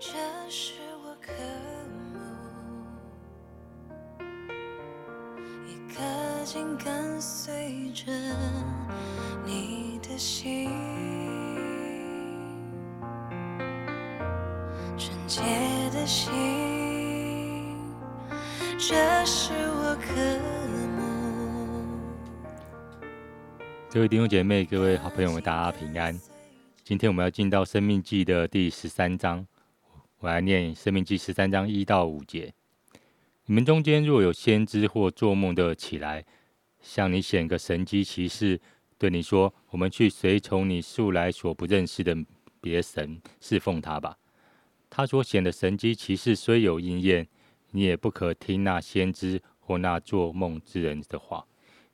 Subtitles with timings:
[0.00, 0.10] 这
[0.50, 1.32] 是我渴
[2.02, 2.18] 慕，
[5.66, 8.12] 一颗心跟随着
[9.46, 10.68] 你的心，
[14.98, 15.40] 纯洁
[15.92, 16.32] 的心，
[18.78, 20.12] 这是我渴
[20.96, 21.02] 慕。
[23.90, 26.20] 各位弟兄姐妹、各位好朋友们，大家平安。
[26.82, 29.46] 今天我们要进到《生命记》的第十三章，
[30.24, 32.54] 我来念《生命记》十三章一到五节。
[33.44, 36.24] 你们中间若有先知或做梦的起来，
[36.80, 38.58] 向你显个神机骑士，
[38.96, 42.16] 对你说：“我们去随从你素来所不认识的
[42.58, 44.16] 别神，侍奉他吧。”
[44.88, 47.28] 他所显的神机骑士虽有应验，
[47.72, 51.44] 你也不可听那先知或那做梦之人的话，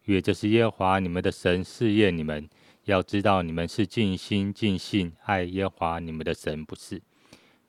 [0.04, 2.48] 因为这是耶和华你们的神试验你们。
[2.84, 7.02] 要知道，你们是尽心尽性爱耶和华你们的神，不是？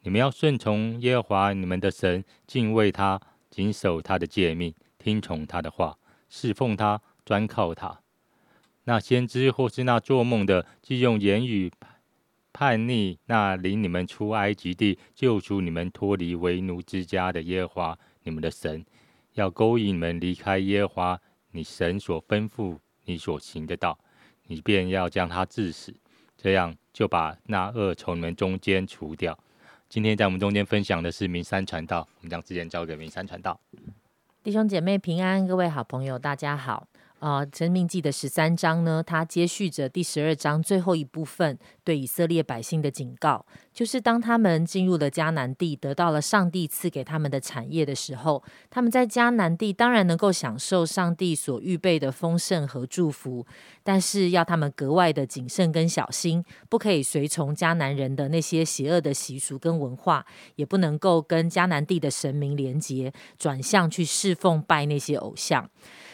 [0.03, 8.01] 你们要顺从耶和华你们的神，敬畏他，谨守他的诫命，听从他的话，侍奉他，专靠他。
[8.85, 11.71] 那先知或是那做梦的，既用言语
[12.51, 18.83] 叛逆那领你们出埃及地、救出你们脱离为奴之家的耶和华你们的神，
[19.33, 21.21] 要勾引你们离开耶和华
[21.51, 23.99] 你神所吩咐你所行的道。
[24.47, 25.93] 你便要将他致死，
[26.35, 29.37] 这样就把那恶从你们中间除掉。
[29.91, 33.59] 今天在我们中间分享的是明山传道，我们将时间交给明山传道。
[34.41, 36.87] 弟兄姐妹平安，各位好朋友，大家好。
[37.21, 53.45] 啊，《生命记》的十三章呢，它接续着第十二章最后一部分对以色列百姓的警告，就是当他们进入了迦南地，得到了上帝赐给他们的产业的时候，他们在迦南地当然能够享受上帝所预备的丰盛和祝福，
[53.83, 65.69] 但是要他们格外的谨慎跟小心，不可以随从迦南人的那些邪恶的习俗跟文化，也不能够跟迦南地的神明连结，转向去侍奉拜那些偶像。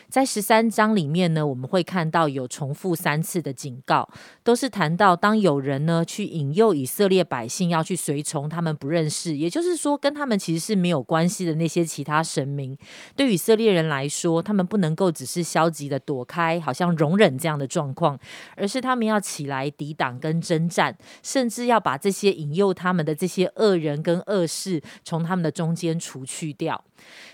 [0.09, 4.07] 在十三章里面呢，我们会看到有重复三次的警告，
[4.43, 12.77] 都是谈到当有人呢去引诱以色列百姓要去随从他们不认识，也就是说跟他们其实是没有关系的那些其他神明。
[13.15, 18.17] 对以色列人来说，他们不能够只是消极的躲开，好像容忍这样的状况，
[18.55, 26.85] 而是他们要起来抵挡跟征战，甚至要把这些引诱他们的这些恶人跟恶事从他们的中间除去掉。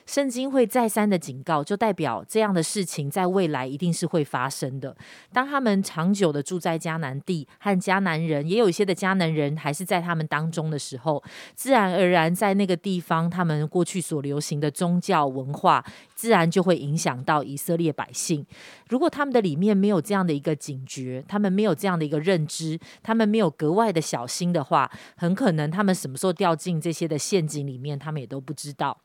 [0.06, 4.96] 圣经会再三的警告，就代表这样的事情在未来一定是会发生的。
[5.32, 11.24] 当他们长久的住在迦南地，和迦南人也有一些的迦南人还是在他们当中的时候，
[11.56, 15.84] 自然而然在那个地方，他们过去所流行的宗教文化，
[16.16, 18.46] 自然就会影响到以色列百姓。
[18.90, 29.00] 如果他们的里面没有这样的一个警觉，他们没有这样的一个认知，他们没有格外的小心的话，很可能他们什么时候掉进这些的陷阱里面，他们也都不知道。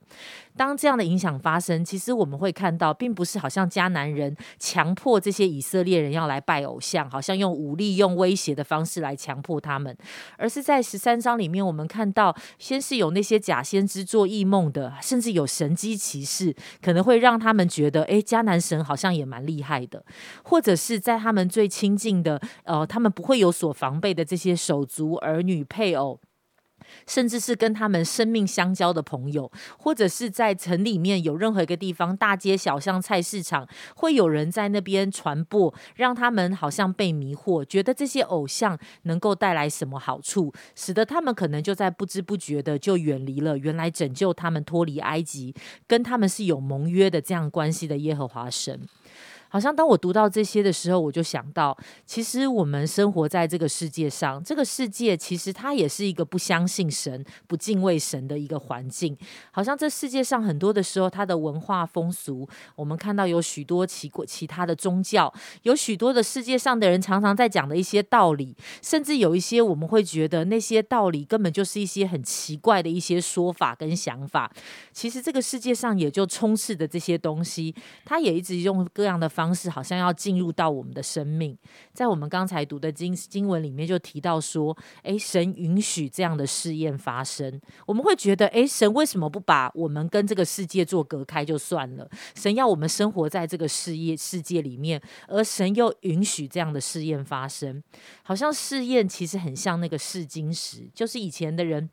[0.58, 9.96] 当这样的影响发生，其实我们会看到，并不是好像迦南人强迫这些以色列人要来拜偶像，好像用武力、用威胁的方式来强迫他们，
[10.36, 20.04] 而是在十三章里面，我们看到，先是有那些假先知做异梦的，甚至有神机骑士，可能会让他们觉得，哎，迦南神好像也蛮厉害的，
[20.42, 26.18] 或者是在他们最亲近的，呃，他们不会有所防备的这些手足、儿女、配偶。
[27.06, 33.66] 甚至是跟他们生命相交的朋友，或者是在城里面有任何一个地方，大街小巷、菜市场，
[33.96, 45.54] 会有人在那边传播，让他们好像被迷惑，觉得这些偶像能够带来什么好处，使得他们可能就在不知不觉的就远离了原来拯救他们脱离埃及、
[45.86, 48.80] 跟他们是有盟约的这样关系的耶和华神。
[49.48, 59.16] 好像当我读到这些的时候，我就想到，其实我们生活在这个世界上，这个世界其实它也是一个不相信神、不敬畏神的一个环境。
[59.50, 65.32] 好像这世界上很多的时候，它的文化风俗，我们看到有许多奇过其他的宗教，
[65.62, 74.52] 有许多的世界上的人常常在讲的一些道理，甚至有一些我们会觉得那些道理根本就是一些很奇怪的一些说法跟想法。
[74.92, 77.74] 其实这个世界上也就充斥着这些东西，
[78.04, 79.26] 它也一直用各样的。
[79.38, 81.56] 方式好像要进入到我们的生命，
[81.92, 87.60] 在我们刚才读的经经文里面就提到说，诶，神允许这样的试验发生。
[87.86, 92.10] 我们会觉得，诶，神为什么不把我们跟这个世界做隔开就算了？
[92.34, 97.80] 神要我们生活在这个事业世界里面，而神又允许这样的试验发生，
[98.24, 101.88] 好像试验其实很像那个试金石，就是以前的人。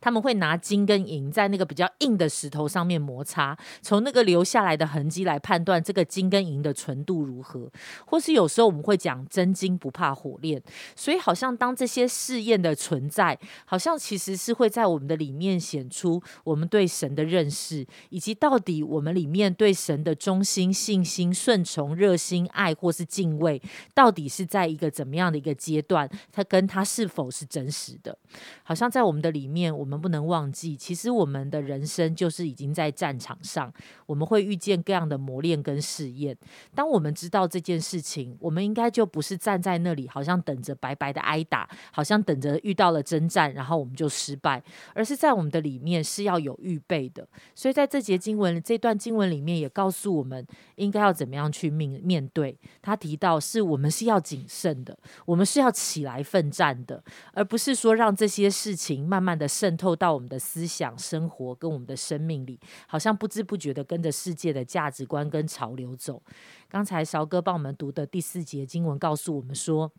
[0.00, 7.70] 他们会拿金跟银在那个比较硬的石头上面摩擦，从那个留下来的痕迹来判断这个金跟银的纯度如何。
[8.06, 10.62] 或是有时候我们会讲真金不怕火炼，
[10.96, 23.60] 所以好像当这些试验的存在，好像其实是会在我们的里面显出我们对神的认识，以及到底我们里面对神的忠心、信心、顺从、热心、爱或是敬畏，
[23.94, 26.10] 到底是在一个怎么样的一个阶段？
[26.32, 28.16] 它跟它是否是真实的？
[28.62, 29.69] 好像在我们的里面。
[29.76, 33.72] 我们不能忘记，其实我们的人生就是已经在战场上，
[34.06, 36.36] 我们会遇见各样的磨练跟试验。
[36.74, 44.62] 当我们知道这件事情，我们应该就不是站在那里，好像等着白白的挨打，好像等着遇到了征战，然后我们就失败，
[44.94, 47.28] 而是在我们的里面是要有预备的。
[47.54, 50.46] 所以在这节经文这段经文里面，也告诉我们
[50.76, 52.58] 应该要怎么样去面面对。
[52.80, 57.02] 他提到是我们是要谨慎的，我们是要起来奋战的，
[57.34, 59.49] 而不是说让这些事情慢慢的。
[59.50, 66.22] 渗透到我们的思想、生活跟我们的生命里，好像不知不觉的跟着世界的价值观跟潮流走。
[66.68, 69.92] 刚才韶哥帮我们读的第四节经文告诉我们说。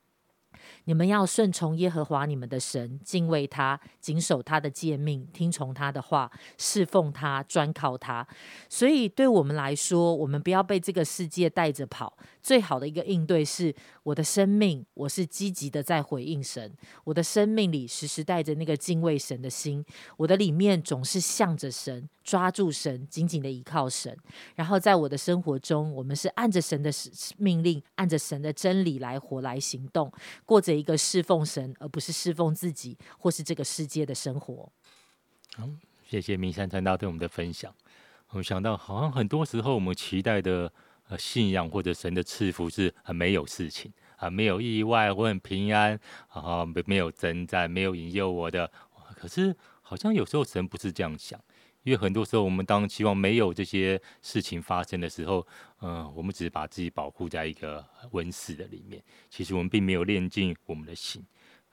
[0.86, 8.28] 你们要顺从耶和华你们的神，敬畏他，谨守他的诫命，听从他的话，侍奉他，专靠他。
[8.70, 12.18] 所以，对我们来说，我们不要被这个世界带着跑。
[12.42, 16.72] 最好的一个应对是，我的生命，我是积极的在回应神。
[17.04, 19.86] 我的生命里时时带着那个敬畏神的心，
[20.18, 24.18] 我的里面总是向着神，抓住神，紧紧的依靠神。
[24.56, 26.90] 然后，在我的生活中，我们是按着神的
[27.38, 30.12] 命令，按着神的真理来活来行动。
[30.52, 34.70] 过着一个侍奉神，而不是侍奉自己或是这个世界的生活。
[35.56, 35.64] 好，
[36.06, 37.74] 谢谢明山传道对我们的分享。
[38.32, 40.70] 我想到，好像很多时候我们期待的
[41.08, 48.70] 呃信仰或者神的赐福是很没有事情啊，没有意外，我很平安啊，没没有征战，没有引诱我的。
[49.16, 51.40] 可是好像有时候神不是这样想。
[51.84, 55.46] 因为很多时候，我们当希望没有这些事情发生的时候，
[55.82, 59.02] 嗯，我们只是把自己保护在一个温室的里面。
[59.30, 61.26] 其实我们并没有练尽我们的心，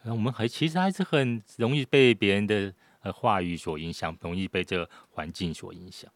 [0.03, 6.11] 那我们还其实还是很容易被别人的呃话语所影响，容易被这环境所影响。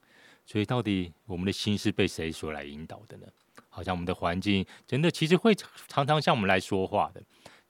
[0.44, 3.26] 所以，到底我们的心是被谁所来引导的呢？
[3.68, 5.54] 好像我们的环境真的其实会
[5.86, 7.22] 常常向我们来说话的。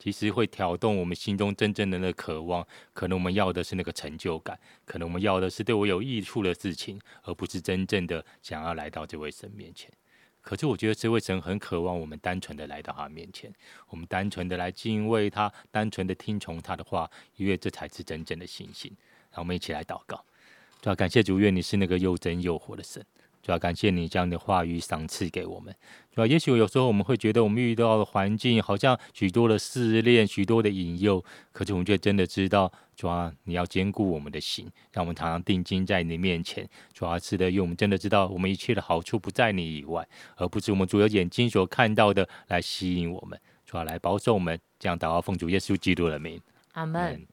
[0.03, 9.89] 其实会挑动我们心中真正的那渴望，可能我们要的是那个成就感，可能我们要的是对我有益处的事情，而不是真正的想要来到这位神面前。
[10.41, 13.49] 可是我觉得这位神很渴望我们单纯的来到他面前，
[13.87, 18.91] 我们单纯的来敬畏他，单纯的听从他的话，因为这才是真正的信心。
[19.31, 20.21] 让我们一起来祷告，
[20.81, 23.01] 主要感谢主，愿你是那个又真又活的神。
[23.43, 25.75] 主要感谢你将你的话语赏赐给我们。
[26.11, 36.67] 主要也许有时候我们会觉得我们遇到的环境好像许多的试炼、许多的引诱，可是我们却真的知道，主要你要兼顾我们的心，让我们常常定睛在你面前。
[36.93, 40.07] 主要是的，因为我们真的知道，我们一切的好处不在你以外，
[40.37, 43.37] 而不是我们主要眼睛所看到的来吸引我们。
[43.65, 46.39] 主要来保守我们，这样祷告奉主耶稣基督的名，
[46.73, 47.32] 阿门。